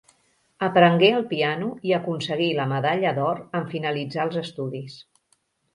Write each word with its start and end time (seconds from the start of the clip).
Aprengué 0.67 1.09
el 1.17 1.25
piano 1.33 1.69
i 1.89 1.93
aconseguí 1.99 2.49
la 2.61 2.67
medalla 2.75 3.15
d'or 3.19 3.45
en 3.61 3.71
finalitzar 3.77 4.29
els 4.31 4.45
estudis. 4.45 4.99